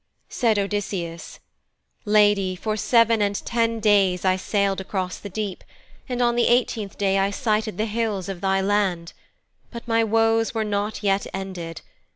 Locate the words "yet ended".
11.03-11.81